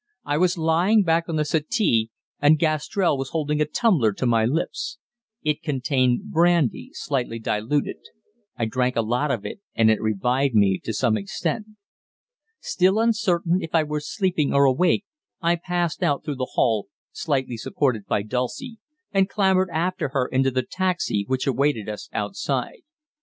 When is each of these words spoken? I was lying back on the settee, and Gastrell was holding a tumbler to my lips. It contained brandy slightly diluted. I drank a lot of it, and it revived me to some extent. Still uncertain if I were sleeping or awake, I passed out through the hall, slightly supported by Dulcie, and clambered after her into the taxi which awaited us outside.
I 0.25 0.39
was 0.39 0.57
lying 0.57 1.03
back 1.03 1.29
on 1.29 1.35
the 1.35 1.45
settee, 1.45 2.09
and 2.41 2.57
Gastrell 2.57 3.19
was 3.19 3.29
holding 3.29 3.61
a 3.61 3.65
tumbler 3.67 4.13
to 4.13 4.25
my 4.25 4.45
lips. 4.45 4.97
It 5.43 5.61
contained 5.61 6.31
brandy 6.31 6.89
slightly 6.93 7.37
diluted. 7.37 7.97
I 8.57 8.65
drank 8.65 8.95
a 8.95 9.03
lot 9.03 9.29
of 9.29 9.45
it, 9.45 9.59
and 9.75 9.91
it 9.91 10.01
revived 10.01 10.55
me 10.55 10.79
to 10.85 10.91
some 10.93 11.17
extent. 11.17 11.67
Still 12.61 12.99
uncertain 12.99 13.59
if 13.61 13.75
I 13.75 13.83
were 13.83 13.99
sleeping 13.99 14.55
or 14.55 14.65
awake, 14.65 15.05
I 15.39 15.55
passed 15.55 16.01
out 16.01 16.25
through 16.25 16.37
the 16.37 16.49
hall, 16.53 16.87
slightly 17.11 17.55
supported 17.55 18.07
by 18.07 18.23
Dulcie, 18.23 18.79
and 19.11 19.29
clambered 19.29 19.69
after 19.71 20.07
her 20.13 20.25
into 20.25 20.49
the 20.49 20.63
taxi 20.63 21.25
which 21.27 21.45
awaited 21.45 21.87
us 21.87 22.09
outside. 22.11 22.79